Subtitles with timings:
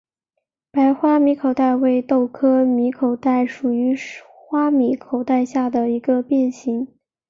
[0.71, 6.87] 白花米口袋为豆科米口袋属少花米口袋下的一个变型。